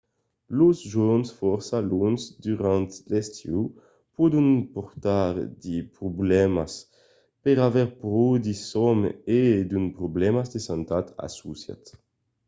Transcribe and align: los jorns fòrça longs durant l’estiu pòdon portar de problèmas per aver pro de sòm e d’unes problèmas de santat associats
los 0.57 0.77
jorns 0.91 1.29
fòrça 1.39 1.77
longs 1.93 2.21
durant 2.45 2.89
l’estiu 3.11 3.59
pòdon 4.15 4.49
portar 4.73 5.33
de 5.63 5.77
problèmas 5.97 6.71
per 7.43 7.57
aver 7.67 7.87
pro 8.01 8.23
de 8.45 8.53
sòm 8.69 8.99
e 9.39 9.41
d’unes 9.69 9.95
problèmas 9.99 10.47
de 10.53 10.59
santat 10.67 11.05
associats 11.27 11.89